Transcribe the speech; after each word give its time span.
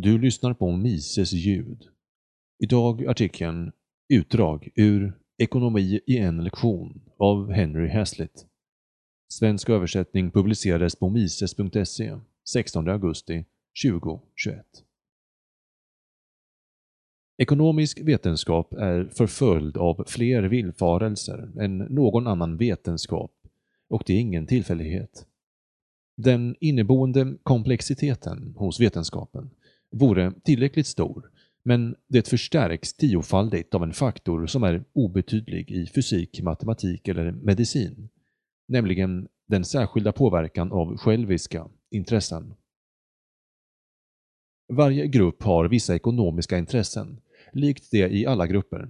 Du 0.00 0.18
lyssnar 0.18 0.54
på 0.54 0.76
Mises 0.76 1.32
ljud. 1.32 1.88
Idag 2.58 3.06
artikeln 3.06 3.72
Utdrag 4.08 4.68
ur 4.74 5.18
Ekonomi 5.38 6.00
i 6.06 6.18
en 6.18 6.44
lektion 6.44 7.00
av 7.16 7.52
Henry 7.52 7.88
Hazlitt. 7.88 8.46
Svensk 9.28 9.68
översättning 9.68 10.30
publicerades 10.30 10.96
på 10.96 11.08
mises.se 11.08 12.18
16 12.48 12.88
augusti 12.88 13.44
2021. 13.84 14.66
Ekonomisk 17.38 18.00
vetenskap 18.00 18.72
är 18.72 19.04
förföljd 19.04 19.76
av 19.76 20.04
fler 20.06 20.42
villfarelser 20.42 21.60
än 21.60 21.78
någon 21.78 22.26
annan 22.26 22.56
vetenskap 22.56 23.32
och 23.88 24.02
det 24.06 24.12
är 24.12 24.20
ingen 24.20 24.46
tillfällighet. 24.46 25.26
Den 26.16 26.56
inneboende 26.60 27.36
komplexiteten 27.42 28.54
hos 28.56 28.80
vetenskapen 28.80 29.50
vore 29.90 30.32
tillräckligt 30.44 30.86
stor, 30.86 31.30
men 31.62 31.96
det 32.08 32.28
förstärks 32.28 32.94
tiofaldigt 32.94 33.74
av 33.74 33.82
en 33.82 33.92
faktor 33.92 34.46
som 34.46 34.62
är 34.62 34.84
obetydlig 34.92 35.70
i 35.70 35.86
fysik, 35.86 36.42
matematik 36.42 37.08
eller 37.08 37.32
medicin, 37.32 38.08
nämligen 38.68 39.28
den 39.46 39.64
särskilda 39.64 40.12
påverkan 40.12 40.72
av 40.72 40.96
själviska 40.96 41.68
intressen. 41.90 42.54
Varje 44.72 45.06
grupp 45.06 45.42
har 45.42 45.68
vissa 45.68 45.94
ekonomiska 45.94 46.58
intressen, 46.58 47.20
likt 47.52 47.90
det 47.90 48.12
i 48.12 48.26
alla 48.26 48.46
grupper. 48.46 48.88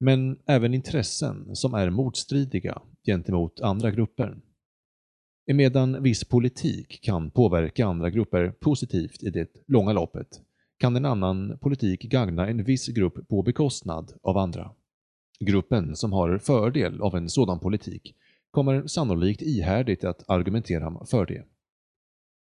Men 0.00 0.38
även 0.46 0.74
intressen 0.74 1.56
som 1.56 1.74
är 1.74 1.90
motstridiga 1.90 2.82
gentemot 3.06 3.60
andra 3.60 3.90
grupper. 3.90 4.40
Emedan 5.52 6.02
viss 6.02 6.24
politik 6.24 7.00
kan 7.02 7.30
påverka 7.30 7.86
andra 7.86 8.10
grupper 8.10 8.50
positivt 8.50 9.22
i 9.22 9.30
det 9.30 9.48
långa 9.66 9.92
loppet, 9.92 10.40
kan 10.78 10.96
en 10.96 11.04
annan 11.04 11.58
politik 11.58 12.02
gagna 12.02 12.48
en 12.48 12.64
viss 12.64 12.88
grupp 12.88 13.28
på 13.28 13.42
bekostnad 13.42 14.12
av 14.22 14.38
andra. 14.38 14.70
Gruppen 15.40 15.96
som 15.96 16.12
har 16.12 16.38
fördel 16.38 17.00
av 17.00 17.16
en 17.16 17.28
sådan 17.28 17.60
politik 17.60 18.14
kommer 18.50 18.86
sannolikt 18.86 19.42
ihärdigt 19.42 20.04
att 20.04 20.30
argumentera 20.30 21.06
för 21.06 21.26
det. 21.26 21.44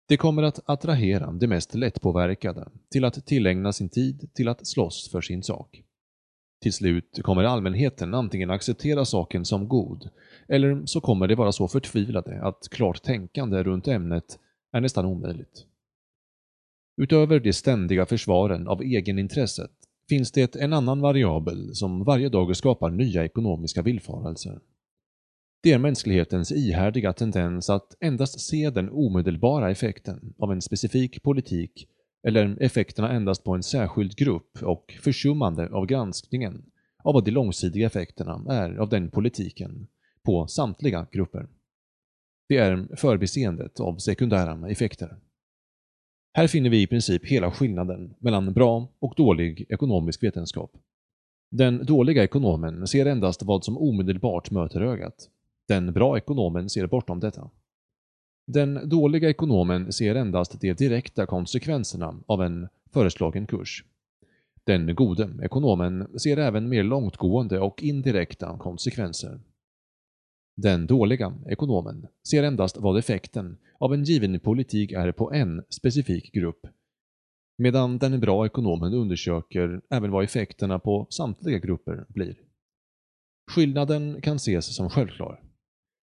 Det 0.07 0.17
kommer 0.17 0.43
att 0.43 0.59
attrahera 0.65 1.31
de 1.31 1.47
mest 1.47 1.75
lättpåverkade 1.75 2.67
till 2.91 3.05
att 3.05 3.25
tillägna 3.25 3.73
sin 3.73 3.89
tid 3.89 4.29
till 4.33 4.47
att 4.47 4.67
slåss 4.67 5.09
för 5.11 5.21
sin 5.21 5.43
sak. 5.43 5.83
Till 6.61 6.73
slut 6.73 7.19
kommer 7.23 7.43
allmänheten 7.43 8.13
antingen 8.13 8.49
acceptera 8.49 9.05
saken 9.05 9.45
som 9.45 9.67
god, 9.67 10.09
eller 10.47 10.85
så 10.85 11.01
kommer 11.01 11.27
de 11.27 11.35
vara 11.35 11.51
så 11.51 11.67
förtvivlade 11.67 12.41
att 12.41 12.69
klart 12.71 13.03
tänkande 13.03 13.63
runt 13.63 13.87
ämnet 13.87 14.39
är 14.71 14.81
nästan 14.81 15.05
omöjligt. 15.05 15.65
Utöver 17.01 17.39
de 17.39 17.53
ständiga 17.53 18.05
försvaren 18.05 18.67
av 18.67 18.81
egenintresset 18.81 19.71
finns 20.09 20.31
det 20.31 20.55
en 20.55 20.73
annan 20.73 21.01
variabel 21.01 21.75
som 21.75 22.03
varje 22.03 22.29
dag 22.29 22.55
skapar 22.55 22.89
nya 22.89 23.25
ekonomiska 23.25 23.81
villfarelser. 23.81 24.59
Det 25.63 25.71
är 25.71 25.79
mänsklighetens 25.79 26.51
ihärdiga 26.51 27.13
tendens 27.13 27.69
att 27.69 27.95
endast 27.99 28.39
se 28.39 28.69
den 28.69 28.89
omedelbara 28.89 29.71
effekten 29.71 30.33
av 30.37 30.51
en 30.51 30.61
specifik 30.61 31.23
politik 31.23 31.87
eller 32.23 32.57
effekterna 32.61 33.11
endast 33.11 33.43
på 33.43 33.55
en 33.55 33.63
särskild 33.63 34.15
grupp 34.15 34.63
och 34.63 34.97
försummande 35.01 35.69
av 35.69 35.85
granskningen 35.85 36.65
av 37.03 37.13
vad 37.13 37.25
de 37.25 37.31
långsiktiga 37.31 37.87
effekterna 37.87 38.41
är 38.49 38.77
av 38.77 38.89
den 38.89 39.11
politiken 39.11 39.87
på 40.23 40.47
samtliga 40.47 41.07
grupper. 41.11 41.47
Det 42.49 42.57
är 42.57 42.95
förbiseendet 42.95 43.79
av 43.79 43.97
sekundära 43.97 44.69
effekter. 44.69 45.17
Här 46.33 46.47
finner 46.47 46.69
vi 46.69 46.81
i 46.81 46.87
princip 46.87 47.25
hela 47.25 47.51
skillnaden 47.51 48.13
mellan 48.19 48.53
bra 48.53 48.87
och 48.99 49.13
dålig 49.17 49.65
ekonomisk 49.69 50.23
vetenskap. 50.23 50.71
Den 51.51 51.85
dåliga 51.85 52.23
ekonomen 52.23 52.87
ser 52.87 53.05
endast 53.05 53.43
vad 53.43 53.65
som 53.65 53.77
omedelbart 53.77 54.51
möter 54.51 54.81
ögat. 54.81 55.29
Den 55.67 55.93
bra 55.93 56.17
ekonomen 56.17 56.69
ser 56.69 56.87
bortom 56.87 57.19
detta. 57.19 57.49
Den 58.47 58.89
dåliga 58.89 59.29
ekonomen 59.29 59.93
ser 59.93 60.15
endast 60.15 60.61
de 60.61 60.73
direkta 60.73 61.25
konsekvenserna 61.25 62.19
av 62.25 62.41
en 62.41 62.67
föreslagen 62.93 63.47
kurs. 63.47 63.83
Den 64.63 64.95
gode 64.95 65.29
ekonomen 65.43 66.19
ser 66.19 66.37
även 66.37 66.69
mer 66.69 66.83
långtgående 66.83 67.59
och 67.59 67.83
indirekta 67.83 68.57
konsekvenser. 68.57 69.39
Den 70.55 70.87
dåliga 70.87 71.33
ekonomen 71.47 72.07
ser 72.27 72.43
endast 72.43 72.77
vad 72.77 72.97
effekten 72.97 73.57
av 73.79 73.93
en 73.93 74.03
given 74.03 74.39
politik 74.39 74.91
är 74.91 75.11
på 75.11 75.31
en 75.31 75.63
specifik 75.69 76.31
grupp, 76.33 76.67
medan 77.57 77.97
den 77.97 78.19
bra 78.19 78.45
ekonomen 78.45 78.93
undersöker 78.93 79.81
även 79.89 80.11
vad 80.11 80.23
effekterna 80.23 80.79
på 80.79 81.07
samtliga 81.09 81.59
grupper 81.59 82.05
blir. 82.09 82.35
Skillnaden 83.51 84.21
kan 84.21 84.35
ses 84.35 84.75
som 84.75 84.89
självklar. 84.89 85.43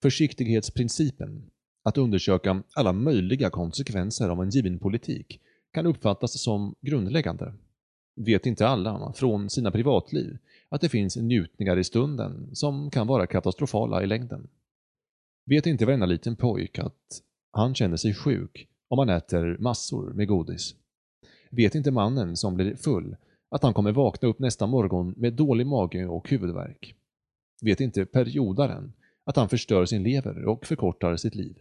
Försiktighetsprincipen, 0.01 1.51
att 1.83 1.97
undersöka 1.97 2.63
alla 2.73 2.93
möjliga 2.93 3.49
konsekvenser 3.49 4.29
av 4.29 4.41
en 4.41 4.49
given 4.49 4.79
politik, 4.79 5.41
kan 5.73 5.85
uppfattas 5.85 6.41
som 6.41 6.75
grundläggande. 6.81 7.53
Vet 8.15 8.45
inte 8.45 8.67
alla, 8.67 9.13
från 9.15 9.49
sina 9.49 9.71
privatliv, 9.71 10.37
att 10.69 10.81
det 10.81 10.89
finns 10.89 11.17
njutningar 11.17 11.77
i 11.77 11.83
stunden 11.83 12.55
som 12.55 12.91
kan 12.91 13.07
vara 13.07 13.27
katastrofala 13.27 14.03
i 14.03 14.07
längden? 14.07 14.47
Vet 15.45 15.65
inte 15.65 15.85
varenda 15.85 16.05
liten 16.05 16.35
pojk 16.35 16.79
att 16.79 17.21
han 17.51 17.75
känner 17.75 17.97
sig 17.97 18.13
sjuk 18.13 18.67
om 18.87 18.99
han 18.99 19.09
äter 19.09 19.57
massor 19.59 20.13
med 20.13 20.27
godis? 20.27 20.75
Vet 21.49 21.75
inte 21.75 21.91
mannen 21.91 22.37
som 22.37 22.55
blir 22.55 22.75
full 22.75 23.15
att 23.49 23.63
han 23.63 23.73
kommer 23.73 23.91
vakna 23.91 24.27
upp 24.27 24.39
nästa 24.39 24.67
morgon 24.67 25.13
med 25.17 25.33
dålig 25.33 25.67
mage 25.67 26.05
och 26.05 26.29
huvudvärk? 26.29 26.95
Vet 27.61 27.79
inte 27.79 28.05
periodaren 28.05 28.93
att 29.23 29.35
han 29.35 29.49
förstör 29.49 29.85
sin 29.85 30.03
lever 30.03 30.45
och 30.45 30.65
förkortar 30.65 31.15
sitt 31.15 31.35
liv? 31.35 31.57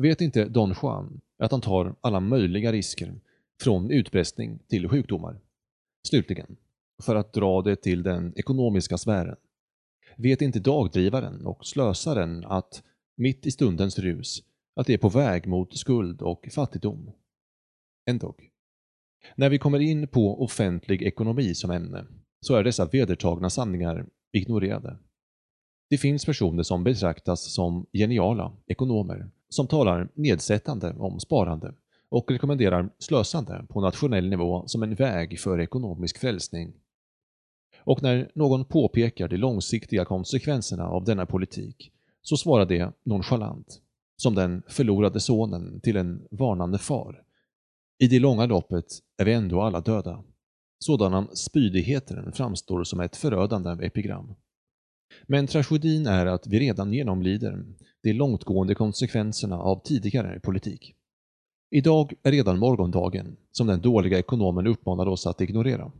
Vet 0.00 0.20
inte 0.20 0.44
Don 0.44 0.74
Juan 0.82 1.20
att 1.38 1.50
han 1.50 1.60
tar 1.60 1.94
alla 2.00 2.20
möjliga 2.20 2.72
risker, 2.72 3.20
från 3.62 3.90
utpressning 3.90 4.58
till 4.68 4.88
sjukdomar? 4.88 5.40
Slutligen, 6.08 6.56
för 7.02 7.16
att 7.16 7.32
dra 7.32 7.62
det 7.62 7.76
till 7.76 8.02
den 8.02 8.32
ekonomiska 8.36 8.98
sfären. 8.98 9.36
Vet 10.16 10.42
inte 10.42 10.60
dagdrivaren 10.60 11.46
och 11.46 11.66
slösaren 11.66 12.44
att, 12.44 12.82
mitt 13.16 13.46
i 13.46 13.50
stundens 13.50 13.98
rus, 13.98 14.42
att 14.76 14.86
det 14.86 14.94
är 14.94 14.98
på 14.98 15.08
väg 15.08 15.46
mot 15.46 15.78
skuld 15.78 16.22
och 16.22 16.48
fattigdom? 16.52 17.10
Ändå. 18.06 18.34
När 19.36 19.50
vi 19.50 19.58
kommer 19.58 19.80
in 19.80 20.08
på 20.08 20.44
offentlig 20.44 21.02
ekonomi 21.02 21.54
som 21.54 21.70
ämne, 21.70 22.06
så 22.40 22.54
är 22.54 22.64
dessa 22.64 22.86
vedertagna 22.86 23.50
sanningar 23.50 24.06
ignorerade. 24.32 24.98
Det 25.90 25.98
finns 25.98 26.24
personer 26.24 26.62
som 26.62 26.84
betraktas 26.84 27.52
som 27.54 27.86
geniala 27.92 28.52
ekonomer, 28.66 29.30
som 29.48 29.66
talar 29.66 30.08
nedsättande 30.14 30.94
om 30.98 31.20
sparande 31.20 31.74
och 32.08 32.30
rekommenderar 32.30 32.90
slösande 32.98 33.64
på 33.68 33.80
nationell 33.80 34.28
nivå 34.28 34.62
som 34.66 34.82
en 34.82 34.94
väg 34.94 35.40
för 35.40 35.60
ekonomisk 35.60 36.18
frälsning. 36.18 36.72
Och 37.84 38.02
när 38.02 38.30
någon 38.34 38.64
påpekar 38.64 39.28
de 39.28 39.36
långsiktiga 39.36 40.04
konsekvenserna 40.04 40.88
av 40.88 41.04
denna 41.04 41.26
politik 41.26 41.92
så 42.22 42.36
svarar 42.36 42.66
det 42.66 42.92
nonchalant, 43.04 43.80
som 44.16 44.34
den 44.34 44.62
förlorade 44.68 45.20
sonen 45.20 45.80
till 45.80 45.96
en 45.96 46.26
varnande 46.30 46.78
far. 46.78 47.22
I 47.98 48.06
det 48.06 48.18
långa 48.18 48.46
loppet 48.46 48.84
är 49.16 49.24
vi 49.24 49.32
ändå 49.32 49.62
alla 49.62 49.80
döda. 49.80 50.24
Sådana 50.78 51.26
spydigheter 51.26 52.32
framstår 52.34 52.84
som 52.84 53.00
ett 53.00 53.16
förödande 53.16 53.86
epigram. 53.86 54.34
Men 55.26 55.46
tragedin 55.46 56.06
är 56.06 56.26
att 56.26 56.46
vi 56.46 56.60
redan 56.60 56.92
genomlider 56.92 57.64
de 58.02 58.12
långtgående 58.12 58.74
konsekvenserna 58.74 59.58
av 59.58 59.82
tidigare 59.84 60.40
politik. 60.40 60.94
Idag 61.70 62.14
är 62.22 62.32
redan 62.32 62.58
morgondagen, 62.58 63.36
som 63.52 63.66
den 63.66 63.80
dåliga 63.80 64.18
ekonomen 64.18 64.66
uppmanar 64.66 65.06
oss 65.06 65.26
att 65.26 65.40
ignorera. 65.40 65.92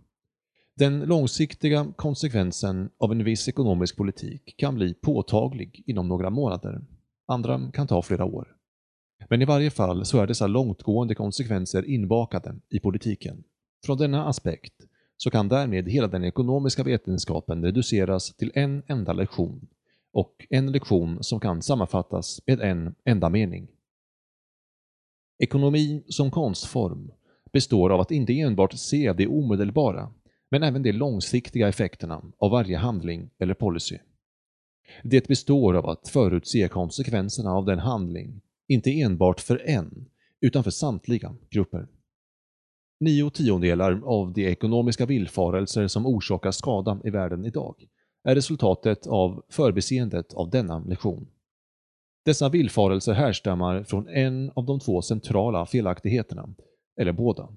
Den 0.77 1.01
långsiktiga 1.01 1.93
konsekvensen 1.97 2.91
av 2.99 3.13
en 3.13 3.25
viss 3.25 3.49
ekonomisk 3.49 3.97
politik 3.97 4.55
kan 4.59 4.75
bli 4.75 4.95
påtaglig 4.95 5.83
inom 5.87 6.09
några 6.09 6.31
månader. 6.31 6.81
Andra 7.27 7.71
kan 7.73 7.87
ta 7.87 8.03
flera 8.03 8.25
år. 8.25 8.57
Men 9.29 9.43
i 9.43 9.45
varje 9.45 9.71
fall 9.71 10.05
så 10.05 10.21
är 10.21 10.27
dessa 10.27 10.47
långtgående 10.47 11.15
konsekvenser 11.15 11.91
inbakade 11.91 12.57
i 12.71 12.81
politiken. 12.81 13.45
Från 13.87 13.99
denna 13.99 14.27
aspekt 14.27 14.75
så 15.21 15.31
kan 15.31 15.49
därmed 15.49 15.89
hela 15.89 16.09
den 16.09 16.25
ekonomiska 16.25 16.83
vetenskapen 16.83 17.65
reduceras 17.65 18.37
till 18.37 18.53
en 18.55 18.83
enda 18.87 19.13
lektion 19.13 19.69
och 20.13 20.47
en 20.51 20.73
lektion 20.73 21.23
som 21.23 21.41
kan 21.41 21.63
sammanfattas 21.63 22.41
med 22.47 22.61
en 22.61 22.95
enda 23.05 23.29
mening. 23.29 23.69
Ekonomi 25.39 26.05
som 26.09 26.31
konstform 26.31 27.13
består 27.53 27.91
av 27.91 28.01
att 28.01 28.11
inte 28.11 28.41
enbart 28.41 28.73
se 28.79 29.13
det 29.13 29.27
omedelbara, 29.27 30.13
men 30.51 30.63
även 30.63 30.83
de 30.83 30.93
långsiktiga 30.93 31.69
effekterna 31.69 32.23
av 32.39 32.51
varje 32.51 32.77
handling 32.77 33.31
eller 33.39 33.55
policy. 33.55 33.99
Det 35.03 35.29
består 35.29 35.75
av 35.75 35.87
att 35.87 36.09
förutse 36.09 36.69
konsekvenserna 36.69 37.51
av 37.51 37.65
den 37.65 37.79
handling, 37.79 38.41
inte 38.69 39.01
enbart 39.01 39.41
för 39.41 39.63
en, 39.65 40.09
utan 40.41 40.65
för 40.65 40.71
samtliga 40.71 41.35
grupper. 41.51 41.89
Nio 43.01 43.31
tiondelar 43.31 44.03
av 44.05 44.33
de 44.33 44.47
ekonomiska 44.47 45.07
villfarelser 45.07 45.87
som 45.89 46.07
orsakar 46.07 46.51
skada 46.51 47.01
i 47.05 47.11
världen 47.11 47.45
idag 47.45 47.87
är 48.25 48.35
resultatet 48.35 49.07
av 49.07 49.45
förbiseendet 49.49 50.35
av 50.35 50.51
denna 50.51 50.79
lektion. 50.79 51.29
Dessa 52.25 52.49
villfarelser 52.49 53.13
härstammar 53.13 53.83
från 53.83 54.09
en 54.09 54.51
av 54.55 54.67
de 54.67 54.81
två 54.81 55.03
centrala 55.03 55.67
felaktigheterna, 55.67 56.49
eller 57.01 57.13
båda. 57.13 57.49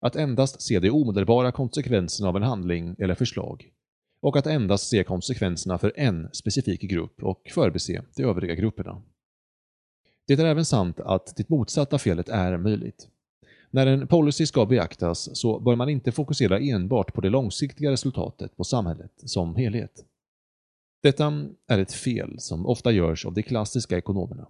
Att 0.00 0.16
endast 0.16 0.62
se 0.62 0.80
de 0.80 0.90
omedelbara 0.90 1.52
konsekvenserna 1.52 2.28
av 2.28 2.36
en 2.36 2.42
handling 2.42 2.96
eller 2.98 3.14
förslag 3.14 3.70
och 4.20 4.36
att 4.36 4.46
endast 4.46 4.88
se 4.88 5.04
konsekvenserna 5.04 5.78
för 5.78 5.92
en 5.96 6.28
specifik 6.32 6.80
grupp 6.80 7.22
och 7.22 7.50
förbise 7.54 8.02
de 8.16 8.22
övriga 8.22 8.54
grupperna. 8.54 9.02
Det 10.26 10.40
är 10.40 10.44
även 10.44 10.64
sant 10.64 11.00
att 11.00 11.36
det 11.36 11.48
motsatta 11.48 11.98
felet 11.98 12.28
är 12.28 12.56
möjligt. 12.56 13.08
När 13.70 13.86
en 13.86 14.06
policy 14.06 14.46
ska 14.46 14.66
beaktas 14.66 15.38
så 15.38 15.60
bör 15.60 15.76
man 15.76 15.88
inte 15.88 16.12
fokusera 16.12 16.58
enbart 16.58 17.14
på 17.14 17.20
det 17.20 17.30
långsiktiga 17.30 17.90
resultatet 17.90 18.56
på 18.56 18.64
samhället 18.64 19.12
som 19.16 19.56
helhet. 19.56 20.04
Detta 21.02 21.48
är 21.68 21.78
ett 21.78 21.92
fel 21.92 22.34
som 22.38 22.66
ofta 22.66 22.92
görs 22.92 23.26
av 23.26 23.34
de 23.34 23.42
klassiska 23.42 23.98
ekonomerna. 23.98 24.48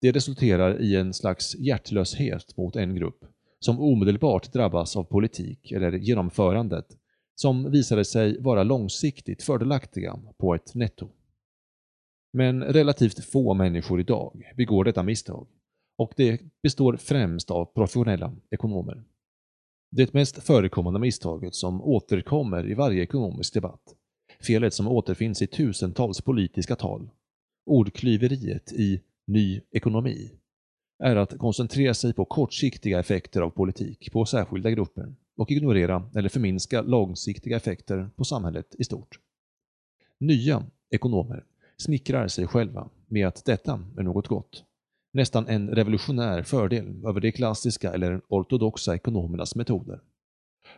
Det 0.00 0.12
resulterar 0.12 0.80
i 0.82 0.96
en 0.96 1.14
slags 1.14 1.54
hjärtlöshet 1.54 2.56
mot 2.56 2.76
en 2.76 2.94
grupp 2.94 3.24
som 3.58 3.80
omedelbart 3.80 4.52
drabbas 4.52 4.96
av 4.96 5.04
politik 5.04 5.72
eller 5.72 5.92
genomförandet 5.92 6.86
som 7.34 7.70
visade 7.70 8.04
sig 8.04 8.40
vara 8.40 8.62
långsiktigt 8.62 9.42
fördelaktiga 9.42 10.18
på 10.38 10.54
ett 10.54 10.74
netto. 10.74 11.08
Men 12.32 12.64
relativt 12.64 13.24
få 13.24 13.54
människor 13.54 14.00
idag 14.00 14.52
begår 14.56 14.84
detta 14.84 15.02
misstag 15.02 15.46
och 16.00 16.12
det 16.16 16.40
består 16.62 16.96
främst 16.96 17.50
av 17.50 17.64
professionella 17.64 18.36
ekonomer. 18.50 19.02
Det 19.90 20.14
mest 20.14 20.42
förekommande 20.42 21.00
misstaget 21.00 21.54
som 21.54 21.82
återkommer 21.82 22.70
i 22.70 22.74
varje 22.74 23.02
ekonomisk 23.02 23.54
debatt, 23.54 23.94
felet 24.40 24.74
som 24.74 24.88
återfinns 24.88 25.42
i 25.42 25.46
tusentals 25.46 26.20
politiska 26.20 26.76
tal, 26.76 27.10
ordklyveriet 27.66 28.72
i 28.72 29.00
ny 29.26 29.60
ekonomi, 29.70 30.30
är 31.02 31.16
att 31.16 31.38
koncentrera 31.38 31.94
sig 31.94 32.12
på 32.12 32.24
kortsiktiga 32.24 33.00
effekter 33.00 33.40
av 33.40 33.50
politik 33.50 34.12
på 34.12 34.24
särskilda 34.24 34.70
grupper 34.70 35.14
och 35.36 35.50
ignorera 35.50 36.10
eller 36.14 36.28
förminska 36.28 36.82
långsiktiga 36.82 37.56
effekter 37.56 38.10
på 38.16 38.24
samhället 38.24 38.74
i 38.78 38.84
stort. 38.84 39.18
Nya 40.20 40.64
ekonomer 40.90 41.44
snickrar 41.76 42.28
sig 42.28 42.46
själva 42.46 42.90
med 43.06 43.28
att 43.28 43.44
detta 43.44 43.84
är 43.98 44.02
något 44.02 44.28
gott. 44.28 44.64
Nästan 45.12 45.48
en 45.48 45.70
revolutionär 45.70 46.42
fördel 46.42 47.06
över 47.06 47.20
de 47.20 47.32
klassiska 47.32 47.92
eller 47.92 48.20
ortodoxa 48.28 48.94
ekonomernas 48.94 49.54
metoder. 49.54 50.00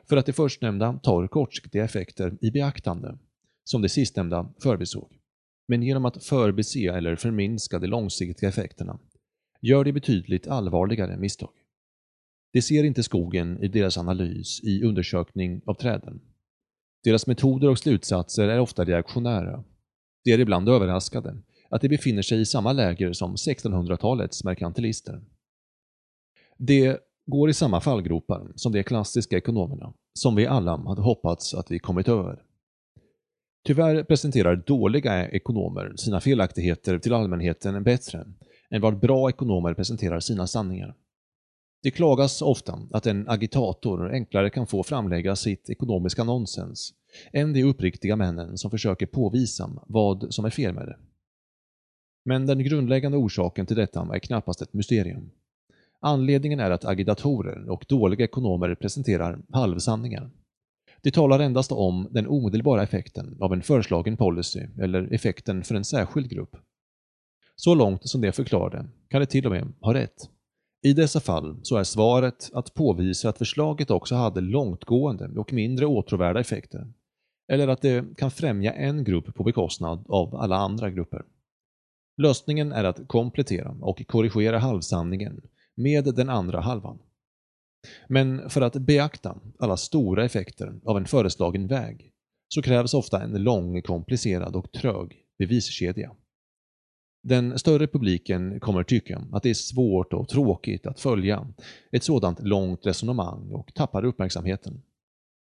För 0.08 0.16
att 0.16 0.26
det 0.26 0.32
förstnämnda 0.32 0.92
tar 1.02 1.26
kortsiktiga 1.26 1.84
effekter 1.84 2.38
i 2.40 2.50
beaktande, 2.50 3.18
som 3.64 3.82
det 3.82 3.88
sistnämnda 3.88 4.52
förbisåg. 4.62 5.18
Men 5.68 5.82
genom 5.82 6.04
att 6.04 6.24
förbise 6.24 6.78
eller 6.78 7.16
förminska 7.16 7.78
de 7.78 7.86
långsiktiga 7.86 8.48
effekterna 8.48 8.98
gör 9.60 9.84
de 9.84 9.92
betydligt 9.92 10.46
allvarligare 10.46 11.16
misstag. 11.16 11.52
De 12.52 12.62
ser 12.62 12.84
inte 12.84 13.02
skogen 13.02 13.62
i 13.62 13.68
deras 13.68 13.98
analys 13.98 14.60
i 14.62 14.84
undersökning 14.84 15.62
av 15.66 15.74
träden. 15.74 16.20
Deras 17.04 17.26
metoder 17.26 17.68
och 17.68 17.78
slutsatser 17.78 18.48
är 18.48 18.60
ofta 18.60 18.84
reaktionära. 18.84 19.64
De 20.24 20.32
är 20.32 20.38
ibland 20.38 20.68
överraskade 20.68 21.36
att 21.72 21.80
de 21.80 21.88
befinner 21.88 22.22
sig 22.22 22.40
i 22.40 22.46
samma 22.46 22.72
läger 22.72 23.12
som 23.12 23.34
1600-talets 23.34 24.44
merkantilister. 24.44 25.20
De 26.58 26.96
går 27.26 27.50
i 27.50 27.54
samma 27.54 27.80
fallgropar 27.80 28.52
som 28.56 28.72
de 28.72 28.82
klassiska 28.82 29.36
ekonomerna, 29.36 29.92
som 30.14 30.34
vi 30.34 30.46
alla 30.46 30.76
hade 30.76 31.02
hoppats 31.02 31.54
att 31.54 31.70
vi 31.70 31.78
kommit 31.78 32.08
över. 32.08 32.42
Tyvärr 33.66 34.04
presenterar 34.04 34.56
dåliga 34.56 35.28
ekonomer 35.28 35.92
sina 35.96 36.20
felaktigheter 36.20 36.98
till 36.98 37.12
allmänheten 37.12 37.82
bättre 37.82 38.26
än 38.70 38.80
vad 38.80 38.98
bra 38.98 39.28
ekonomer 39.28 39.74
presenterar 39.74 40.20
sina 40.20 40.46
sanningar. 40.46 40.94
Det 41.82 41.90
klagas 41.90 42.42
ofta 42.42 42.78
att 42.92 43.06
en 43.06 43.28
agitator 43.28 44.12
enklare 44.12 44.50
kan 44.50 44.66
få 44.66 44.82
framlägga 44.82 45.36
sitt 45.36 45.70
ekonomiska 45.70 46.24
nonsens 46.24 46.94
än 47.32 47.52
de 47.52 47.64
uppriktiga 47.64 48.16
männen 48.16 48.58
som 48.58 48.70
försöker 48.70 49.06
påvisa 49.06 49.70
vad 49.86 50.34
som 50.34 50.44
är 50.44 50.50
fel 50.50 50.74
med 50.74 50.86
det. 50.86 50.96
Men 52.24 52.46
den 52.46 52.64
grundläggande 52.64 53.18
orsaken 53.18 53.66
till 53.66 53.76
detta 53.76 54.08
är 54.14 54.18
knappast 54.18 54.62
ett 54.62 54.72
mysterium. 54.72 55.30
Anledningen 56.00 56.60
är 56.60 56.70
att 56.70 56.84
agitatorer 56.84 57.70
och 57.70 57.84
dåliga 57.88 58.24
ekonomer 58.24 58.74
presenterar 58.74 59.38
halvsanningar. 59.52 60.30
De 61.02 61.10
talar 61.10 61.40
endast 61.40 61.72
om 61.72 62.08
den 62.10 62.26
omedelbara 62.26 62.82
effekten 62.82 63.36
av 63.40 63.52
en 63.52 63.62
föreslagen 63.62 64.16
policy 64.16 64.60
eller 64.80 65.14
effekten 65.14 65.62
för 65.64 65.74
en 65.74 65.84
särskild 65.84 66.30
grupp. 66.30 66.56
Så 67.56 67.74
långt 67.74 68.08
som 68.08 68.20
det 68.20 68.32
förklarade 68.32 68.86
kan 69.08 69.20
de 69.20 69.26
till 69.26 69.46
och 69.46 69.52
med 69.52 69.72
ha 69.80 69.94
rätt. 69.94 70.28
I 70.82 70.92
dessa 70.92 71.20
fall 71.20 71.60
så 71.62 71.76
är 71.76 71.84
svaret 71.84 72.50
att 72.52 72.74
påvisa 72.74 73.28
att 73.28 73.38
förslaget 73.38 73.90
också 73.90 74.14
hade 74.14 74.40
långtgående 74.40 75.28
och 75.40 75.52
mindre 75.52 75.86
åtråvärda 75.86 76.40
effekter. 76.40 76.92
Eller 77.52 77.68
att 77.68 77.82
det 77.82 78.16
kan 78.16 78.30
främja 78.30 78.72
en 78.72 79.04
grupp 79.04 79.34
på 79.34 79.44
bekostnad 79.44 80.04
av 80.08 80.36
alla 80.36 80.56
andra 80.56 80.90
grupper. 80.90 81.22
Lösningen 82.16 82.72
är 82.72 82.84
att 82.84 83.08
komplettera 83.08 83.76
och 83.80 84.06
korrigera 84.06 84.58
halvsanningen 84.58 85.40
med 85.74 86.04
den 86.04 86.28
andra 86.28 86.60
halvan. 86.60 86.98
Men 88.08 88.50
för 88.50 88.60
att 88.60 88.76
beakta 88.76 89.40
alla 89.58 89.76
stora 89.76 90.24
effekter 90.24 90.80
av 90.84 90.96
en 90.96 91.06
föreslagen 91.06 91.66
väg 91.66 92.12
så 92.48 92.62
krävs 92.62 92.94
ofta 92.94 93.22
en 93.22 93.42
lång, 93.42 93.82
komplicerad 93.82 94.56
och 94.56 94.72
trög 94.72 95.16
beviskedja. 95.38 96.12
Den 97.22 97.58
större 97.58 97.86
publiken 97.86 98.60
kommer 98.60 98.82
tycka 98.82 99.22
att 99.32 99.42
det 99.42 99.50
är 99.50 99.54
svårt 99.54 100.12
och 100.12 100.28
tråkigt 100.28 100.86
att 100.86 101.00
följa 101.00 101.48
ett 101.92 102.02
sådant 102.02 102.40
långt 102.42 102.86
resonemang 102.86 103.50
och 103.52 103.74
tappar 103.74 104.04
uppmärksamheten. 104.04 104.82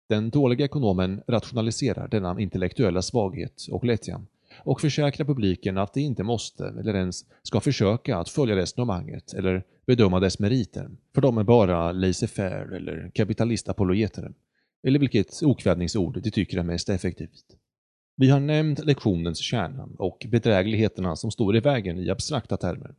Den 0.10 0.30
dåliga 0.30 0.66
ekonomen 0.66 1.24
rationaliserar 1.28 2.08
denna 2.08 2.40
intellektuella 2.40 3.02
svaghet 3.02 3.68
och 3.72 3.86
lättja 3.86 4.22
och 4.58 4.82
försäkrar 4.82 5.26
publiken 5.26 5.78
att 5.78 5.94
de 5.94 6.02
inte 6.02 6.24
måste 6.24 6.68
eller 6.68 6.96
ens 6.96 7.26
ska 7.44 7.60
försöka 7.60 8.18
att 8.18 8.30
följa 8.30 8.56
resonemanget 8.56 9.34
eller 9.34 9.64
bedöma 9.86 10.20
dess 10.20 10.40
meriter, 10.40 10.90
för 11.16 11.22
de 11.22 11.38
är 11.38 11.44
bara 11.44 11.92
laissez-faire 11.92 12.76
eller 12.76 13.12
kapitalistapologeter, 13.16 14.34
eller 14.84 15.00
vilket 15.00 15.44
okvädningsord 15.44 16.24
de 16.24 16.32
tycker 16.32 16.58
är 16.58 16.64
mest 16.64 16.90
effektivt. 16.90 17.46
Vi 18.16 18.30
har 18.30 18.40
nämnt 18.40 18.86
lektionens 18.86 19.40
kärna 19.40 19.90
och 19.98 20.26
bedrägligheterna 20.30 21.16
som 21.16 21.32
står 21.32 21.56
i 21.56 21.60
vägen 21.60 22.00
i 22.00 22.10
abstrakta 22.10 22.58
termer. 22.58 22.96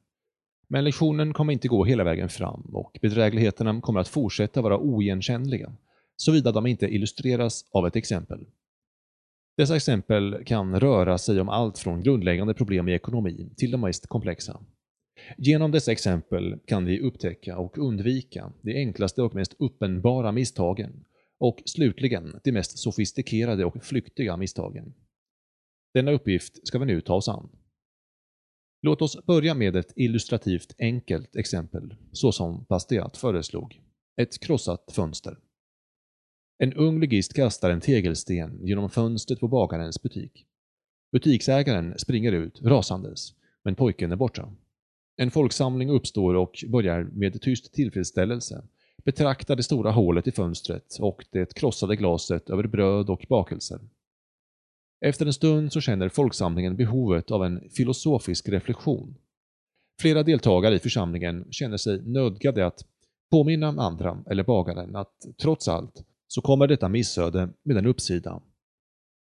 Men 0.69 0.85
lektionen 0.85 1.33
kommer 1.33 1.52
inte 1.52 1.69
gå 1.69 1.85
hela 1.85 2.04
vägen 2.04 2.28
fram 2.28 2.61
och 2.61 2.99
bedrägligheterna 3.02 3.80
kommer 3.80 4.00
att 4.00 4.09
fortsätta 4.09 4.62
vara 4.62 4.78
oigenkännliga, 4.78 5.73
såvida 6.16 6.52
de 6.52 6.66
inte 6.66 6.87
illustreras 6.87 7.64
av 7.71 7.87
ett 7.87 7.97
exempel. 7.97 8.47
Dessa 9.61 9.76
exempel 9.76 10.45
kan 10.45 10.81
röra 10.81 11.19
sig 11.19 11.40
om 11.40 11.49
allt 11.49 11.79
från 11.79 12.02
grundläggande 12.02 12.55
problem 12.55 12.88
i 12.88 12.95
ekonomin 12.95 13.55
till 13.57 13.71
de 13.71 13.81
mest 13.81 14.07
komplexa. 14.07 14.61
Genom 15.38 15.71
dessa 15.71 15.93
exempel 15.93 16.59
kan 16.67 16.85
vi 16.85 17.00
upptäcka 17.00 17.59
och 17.59 17.79
undvika 17.79 18.52
de 18.62 18.75
enklaste 18.75 19.23
och 19.23 19.35
mest 19.35 19.55
uppenbara 19.59 20.33
misstagen 20.33 21.05
och 21.38 21.62
slutligen 21.67 22.40
de 22.45 22.52
mest 22.52 22.79
sofistikerade 22.79 23.64
och 23.64 23.85
flyktiga 23.85 24.37
misstagen. 24.37 24.95
Denna 25.95 26.11
uppgift 26.11 26.67
ska 26.67 26.79
vi 26.79 26.87
nu 26.87 27.00
ta 27.00 27.14
oss 27.14 27.29
an. 27.29 27.49
Låt 28.83 29.02
oss 29.02 29.26
börja 29.26 29.55
med 29.55 29.76
ett 29.76 29.93
illustrativt 29.97 30.75
enkelt 30.79 31.37
exempel, 31.37 31.95
så 32.12 32.33
som 32.33 32.67
Bastiat 32.69 33.17
föreslog. 33.17 33.81
Ett 34.21 34.40
krossat 34.40 34.93
fönster. 34.93 35.37
En 36.62 36.73
ung 36.73 37.00
ligist 37.00 37.33
kastar 37.33 37.71
en 37.71 37.81
tegelsten 37.81 38.67
genom 38.67 38.90
fönstret 38.90 39.40
på 39.40 39.49
bagarens 39.49 40.02
butik. 40.02 40.47
Butiksägaren 41.12 41.99
springer 41.99 42.33
ut 42.33 42.61
rasandes, 42.62 43.35
men 43.64 43.75
pojken 43.75 44.12
är 44.12 44.17
borta. 44.17 44.52
En 45.17 45.31
folksamling 45.31 45.90
uppstår 45.90 46.35
och 46.35 46.64
börjar 46.69 47.02
med 47.02 47.43
tyst 47.43 47.73
tillfredsställelse 47.73 48.62
betrakta 49.05 49.57
det 49.57 49.62
stora 49.62 49.90
hålet 49.90 50.26
i 50.26 50.33
fönstret 50.33 50.97
och 51.00 51.25
det 51.31 51.55
krossade 51.55 51.97
glaset 51.97 52.50
över 52.50 52.67
bröd 52.67 53.11
och 53.11 53.26
bakelser. 53.29 53.81
Efter 55.00 55.26
en 55.26 55.33
stund 55.33 55.73
så 55.73 55.81
känner 55.81 56.09
folksamlingen 56.09 56.76
behovet 56.76 57.31
av 57.31 57.45
en 57.45 57.71
filosofisk 57.71 58.49
reflektion. 58.49 59.14
Flera 60.00 60.23
deltagare 60.23 60.75
i 60.75 60.79
församlingen 60.79 61.47
känner 61.50 61.76
sig 61.76 62.02
nödgade 62.02 62.67
att 62.67 62.85
påminna 63.31 63.69
andra 63.69 64.25
eller 64.31 64.45
bagaren 64.45 64.97
att 64.97 65.26
trots 65.43 65.69
allt 65.69 66.05
så 66.32 66.40
kommer 66.40 66.66
detta 66.66 66.88
missöde 66.88 67.49
med 67.62 67.76
en 67.76 67.87
uppsida. 67.87 68.42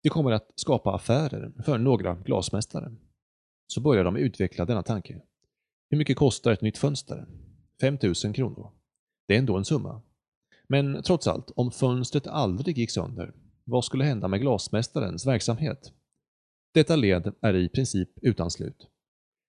Det 0.04 0.10
kommer 0.10 0.32
att 0.32 0.52
skapa 0.56 0.96
affärer 0.96 1.52
för 1.66 1.78
några 1.78 2.16
glasmästare. 2.16 2.96
Så 3.68 3.82
börjar 3.82 4.04
de 4.04 4.16
utveckla 4.16 4.66
denna 4.66 4.84
tanke. 4.84 5.22
Hur 5.90 5.98
mycket 5.98 6.18
kostar 6.18 6.52
ett 6.52 6.62
nytt 6.62 6.78
fönster? 6.78 7.28
5000 7.82 8.34
kronor. 8.34 8.72
Det 9.28 9.36
är 9.36 9.40
ändå 9.40 9.58
en 9.58 9.66
summa. 9.66 10.02
Men 10.68 11.04
trots 11.04 11.28
allt, 11.28 11.52
om 11.56 11.72
fönstret 11.72 12.28
aldrig 12.28 12.78
gick 12.78 12.92
sönder, 12.92 13.34
vad 13.64 13.86
skulle 13.86 14.04
hända 14.04 14.28
med 14.28 14.42
glasmästarens 14.42 15.26
verksamhet? 15.26 15.94
Detta 16.74 16.96
led 16.96 17.34
är 17.42 17.56
i 17.56 17.70
princip 17.70 18.10
utan 18.22 18.52
slut. 18.52 18.88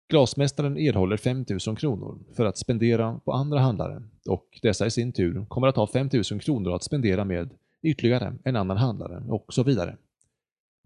Glasmästaren 0.09 0.79
erhåller 0.79 1.17
5000 1.17 1.77
kronor 1.77 2.19
för 2.37 2.45
att 2.45 2.59
spendera 2.59 3.21
på 3.25 3.33
andra 3.33 3.59
handlare 3.59 4.03
och 4.29 4.59
dessa 4.63 4.87
i 4.87 4.91
sin 4.91 5.13
tur 5.13 5.47
kommer 5.49 5.69
att 5.69 5.77
ha 5.77 5.87
5000 5.87 6.39
kronor 6.39 6.75
att 6.75 6.83
spendera 6.83 7.25
med 7.25 7.51
ytterligare 7.83 8.39
en 8.45 8.57
annan 8.57 8.77
handlare 8.77 9.23
och 9.29 9.55
så 9.55 9.63
vidare. 9.63 9.97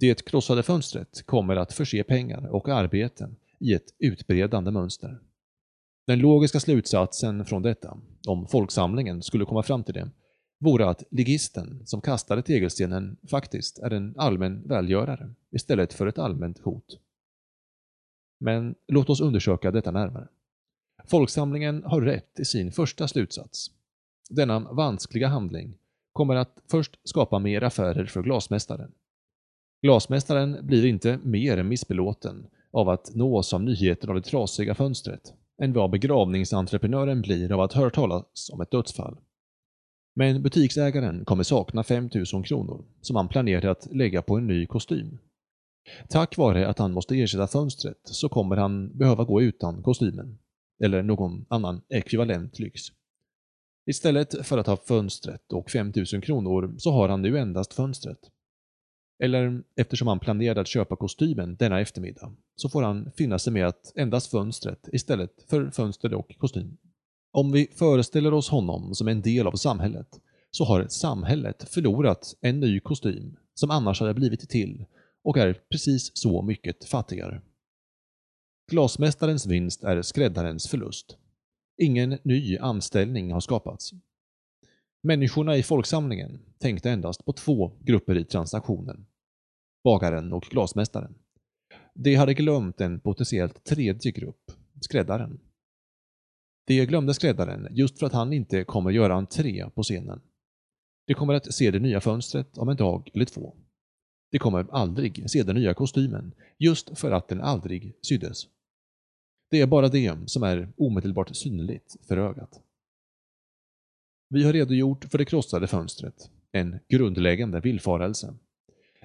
Det 0.00 0.25
krossade 0.25 0.62
fönstret 0.62 1.26
kommer 1.26 1.56
att 1.56 1.72
förse 1.72 2.04
pengar 2.04 2.46
och 2.46 2.68
arbeten 2.68 3.37
i 3.60 3.75
ett 3.75 3.94
utbredande 3.98 4.70
mönster. 4.70 5.18
Den 6.06 6.18
logiska 6.18 6.60
slutsatsen 6.60 7.44
från 7.44 7.62
detta, 7.62 7.98
om 8.26 8.46
folksamlingen 8.46 9.22
skulle 9.22 9.44
komma 9.44 9.62
fram 9.62 9.84
till 9.84 9.94
det, 9.94 10.10
vore 10.60 10.88
att 10.88 11.02
ligisten 11.10 11.82
som 11.87 12.00
kastade 12.00 12.42
tegelstenen 12.42 13.16
faktiskt 13.30 13.78
är 13.78 13.90
en 13.90 14.14
allmän 14.18 14.68
välgörare 14.68 15.34
istället 15.50 15.92
för 15.92 16.06
ett 16.06 16.18
allmänt 16.18 16.58
hot. 16.58 16.98
Men 18.38 18.75
låt 18.88 19.11
oss 19.11 19.21
undersöka 19.21 19.71
detta 19.71 19.90
närmare. 19.90 20.28
Folksamlingen 21.04 21.83
har 21.85 22.00
rätt 22.00 22.40
i 22.40 22.45
sin 22.45 22.73
första 22.73 23.09
slutsats. 23.09 23.71
Denna 24.30 24.61
vanskliga 24.61 25.28
handling 25.28 25.75
kommer 26.12 26.37
att 26.37 26.62
först 26.71 26.99
skapa 27.04 27.38
mer 27.38 27.62
affärer 27.62 28.07
för 28.07 28.23
glasmästaren. 28.23 28.92
Glasmästaren 29.83 30.66
blir 30.66 30.87
inte 30.87 31.18
mer 31.23 31.62
missbelåten 31.62 32.47
av 32.71 32.88
att 32.88 33.14
nås 33.14 33.52
av 33.52 33.62
nyheten 33.62 34.11
av 34.11 34.16
det 34.16 34.23
trasiga 34.23 34.75
fönstret 34.75 35.35
än 35.62 35.73
vad 35.73 35.90
begravningsentreprenören 35.90 37.23
blir 37.23 37.52
av 37.52 37.61
att 37.61 37.73
höra 37.73 37.90
talas 37.90 38.50
om 38.52 38.61
ett 38.61 38.71
dödsfall. 38.71 39.16
Men 40.14 40.42
butiksägaren 40.42 41.25
kommer 41.25 41.42
sakna 41.42 41.85
5000 41.85 42.42
kronor 42.42 42.85
som 43.00 43.16
han 43.16 43.28
planerat 43.28 43.64
att 43.64 43.95
lägga 43.95 44.23
på 44.23 44.37
en 44.37 44.47
ny 44.47 44.66
kostym. 44.66 45.18
Tack 46.09 46.37
vare 46.38 46.68
att 46.68 46.78
han 46.78 46.92
måste 46.92 47.14
ersätta 47.14 47.47
fönstret 47.47 48.00
så 48.02 48.28
kommer 48.28 48.57
han 48.57 48.99
behöva 48.99 49.25
gå 49.25 49.42
utan 49.42 49.83
kostymen, 49.83 50.38
eller 50.85 51.02
någon 51.02 51.45
annan 51.49 51.80
ekvivalent 51.88 52.59
lyx. 52.59 52.80
Istället 53.87 54.47
för 54.47 54.59
att 54.59 54.66
ha 54.66 54.76
fönstret 54.76 55.52
och 55.52 55.71
5000 55.71 56.21
kronor 56.21 56.75
så 56.78 56.90
har 56.90 57.09
han 57.09 57.23
nu 57.23 57.38
endast 57.38 57.75
fönstret. 57.75 58.18
Eller 59.23 59.62
eftersom 59.76 60.09
han 60.09 60.21
planerade 60.21 60.61
att 60.61 60.68
köpa 60.68 60.97
kostymen 60.97 61.57
denna 61.57 61.80
eftermiddag 61.80 62.33
så 62.57 62.68
får 62.68 62.83
han 62.83 63.11
finna 63.16 63.38
sig 63.38 63.52
med 63.52 63.66
att 63.66 63.92
endast 63.97 64.30
fönstret 64.30 64.88
istället 64.92 65.45
för 65.50 65.71
fönster 65.71 66.14
och 66.14 66.37
kostym. 66.38 66.76
Om 67.33 67.52
vi 67.52 67.66
föreställer 67.76 68.35
oss 68.35 68.49
honom 68.49 68.95
som 68.95 69.09
en 69.09 69.23
del 69.23 69.47
av 69.47 69.52
samhället 69.52 70.21
så 70.50 70.64
har 70.64 70.87
samhället 70.88 71.68
förlorat 71.68 72.37
en 72.40 72.61
ny 72.61 72.80
kostym 72.80 73.37
som 73.54 73.71
annars 73.71 74.00
hade 74.00 74.14
blivit 74.14 74.49
till 74.49 74.85
och 75.28 75.37
är 75.37 75.52
precis 75.70 76.11
så 76.14 76.42
mycket 76.42 76.85
fattigare. 76.85 77.42
Glasmästarens 78.70 79.47
vinst 79.47 79.85
är 79.85 80.02
skräddarens 80.02 80.68
förlust. 80.68 81.16
Ingen 81.82 82.18
ny 82.23 82.58
anställning 82.58 83.32
har 83.32 83.40
skapats. 83.40 83.92
Människorna 85.02 85.56
i 85.56 85.62
folksamlingen 85.62 86.40
tänkte 86.58 86.90
endast 86.90 87.25
på 87.25 87.32
två 87.32 87.73
grupper 87.80 88.18
i 88.18 88.25
transaktionen. 88.25 89.06
Bagaren 89.85 90.32
och 90.32 90.42
glasmästaren. 90.42 91.14
De 91.94 92.14
hade 92.14 92.35
glömt 92.35 92.80
en 92.80 93.00
potentiellt 93.00 93.64
tredje 93.64 94.12
grupp, 94.12 94.52
skräddaren. 94.80 95.40
De 96.66 96.87
glömde 96.87 97.14
skräddaren 97.14 97.68
just 97.70 97.99
för 97.99 98.06
att 98.06 98.12
han 98.12 98.32
inte 98.32 98.64
kommer 98.64 98.90
göra 98.90 99.14
entré 99.14 99.70
på 99.70 99.82
scenen. 99.82 100.20
De 101.06 101.14
kommer 101.14 101.35
att 101.35 101.54
se 101.54 101.70
det 101.70 101.78
nya 101.78 102.00
fönstret 102.00 102.58
om 102.58 102.68
en 102.68 102.76
dag 102.76 103.11
eller 103.14 103.25
två. 103.25 103.56
De 104.30 104.38
kommer 104.38 104.66
aldrig 104.70 105.30
se 105.30 105.42
den 105.42 105.56
nya 105.56 105.75
kostymen, 105.75 106.32
just 106.58 106.99
för 106.99 107.11
att 107.11 107.28
den 107.28 107.40
aldrig 107.40 107.94
syddes. 108.02 108.47
Det 109.50 109.61
är 109.61 109.66
bara 109.66 109.88
det 109.88 110.18
som 110.26 110.42
är 110.42 110.68
omedelbart 110.76 111.37
synligt 111.37 111.97
för 112.08 112.16
ögat. 112.16 112.61
Vi 114.28 114.44
har 114.44 114.52
redogjort 114.52 115.04
för 115.04 115.18
det 115.18 115.25
krossade 115.25 115.66
fönstret, 115.66 116.30
en 116.52 116.78
grundläggande 116.88 117.61
villfarelse. 117.61 118.35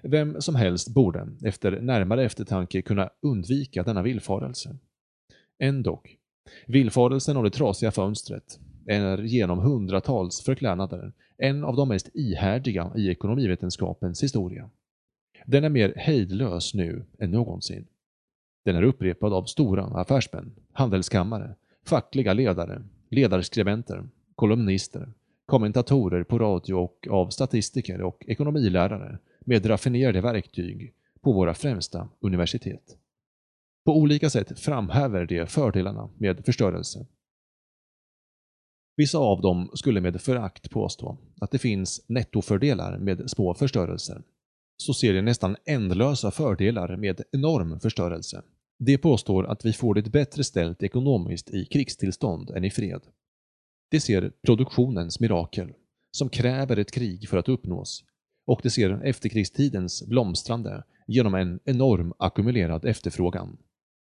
Vem 0.03 0.41
som 0.41 0.55
helst 0.55 0.93
borde, 0.93 1.27
efter 1.43 1.81
närmare 1.81 2.25
eftertanke, 2.25 2.81
kunna 2.81 3.09
undvika 3.21 3.83
denna 3.83 4.01
villfarelse. 4.01 4.77
Ändock, 5.59 6.17
villfarelsen 6.67 7.37
av 7.37 7.43
det 7.43 7.49
trasiga 7.49 7.91
fönstret 7.91 8.59
är 8.87 9.17
genom 9.17 9.59
hundratals 9.59 10.41
förklädnader 10.41 11.13
en 11.37 11.63
av 11.63 11.75
de 11.75 11.89
mest 11.89 12.09
ihärdiga 12.13 12.91
i 12.95 13.09
ekonomivetenskapens 13.09 14.23
historia. 14.23 14.69
Den 15.45 15.63
är 15.63 15.69
mer 15.69 15.93
hejdlös 15.95 16.73
nu 16.73 17.05
än 17.19 17.31
någonsin. 17.31 17.87
Den 18.65 18.75
är 18.75 18.83
upprepad 18.83 19.33
av 19.33 19.43
stora 19.43 19.83
affärsmän, 19.85 20.55
handelskammare, 20.71 21.55
fackliga 21.85 22.33
ledare, 22.33 22.83
ledarskribenter, 23.09 24.09
kolumnister, 24.35 25.13
kommentatorer 25.45 26.23
på 26.23 26.39
radio 26.39 26.73
och 26.73 27.07
av 27.09 27.29
statistiker 27.29 28.01
och 28.01 28.25
ekonomilärare 28.27 29.19
med 29.39 29.69
raffinerade 29.69 30.21
verktyg 30.21 30.93
på 31.21 31.31
våra 31.31 31.53
främsta 31.53 32.09
universitet. 32.19 32.97
På 33.85 33.97
olika 33.97 34.29
sätt 34.29 34.59
framhäver 34.59 35.25
de 35.25 35.45
fördelarna 35.45 36.09
med 36.17 36.45
förstörelse. 36.45 37.05
Vissa 38.95 39.17
av 39.17 39.41
dem 39.41 39.69
skulle 39.73 40.01
med 40.01 40.21
förakt 40.21 40.69
påstå 40.69 41.17
att 41.41 41.51
det 41.51 41.59
finns 41.59 42.05
nettofördelar 42.07 42.97
med 42.97 43.29
små 43.29 43.53
förstörelser 43.53 44.21
så 44.77 44.93
ser 44.93 45.13
de 45.13 45.21
nästan 45.21 45.55
ändlösa 45.65 46.31
fördelar 46.31 46.97
med 46.97 47.21
enorm 47.31 47.79
förstörelse. 47.79 48.41
De 48.79 48.97
påstår 48.97 49.45
att 49.45 49.65
vi 49.65 49.73
får 49.73 49.95
det 49.95 50.11
bättre 50.11 50.43
ställt 50.43 50.83
ekonomiskt 50.83 51.49
i 51.49 51.65
krigstillstånd 51.65 52.49
än 52.49 52.63
i 52.63 52.71
fred. 52.71 53.01
De 53.91 53.99
ser 53.99 54.31
produktionens 54.45 55.19
mirakel, 55.19 55.73
som 56.11 56.29
kräver 56.29 56.77
ett 56.77 56.91
krig 56.91 57.29
för 57.29 57.37
att 57.37 57.49
uppnås, 57.49 58.03
och 58.45 58.59
de 58.63 58.69
ser 58.69 59.05
efterkrigstidens 59.05 60.07
blomstrande 60.07 60.83
genom 61.07 61.35
en 61.35 61.59
enorm 61.65 62.13
ackumulerad 62.17 62.85
efterfrågan. 62.85 63.57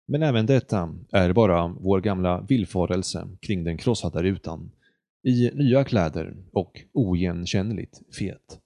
Men 0.08 0.24
även 0.24 0.46
detta 0.46 0.96
är 1.12 1.34
bara 1.34 1.68
vår 1.68 2.02
gamla 2.02 2.42
villfarelse 2.42 3.28
kring 3.42 3.64
den 3.64 3.78
krossade 3.78 4.24
rutan, 4.24 4.72
i 5.24 5.52
nya 5.54 5.84
kläder 5.84 6.38
och 6.52 6.82
oigenkännligt 6.94 8.02
fet. 8.20 8.60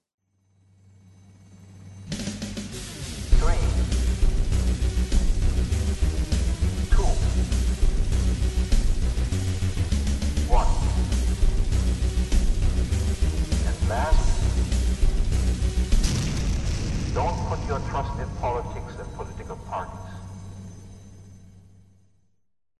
your 17.67 17.79
trust 17.89 18.11
in 18.19 18.27
politics 18.41 18.93
and 18.99 19.11
political 19.15 19.55
parties. 19.55 20.04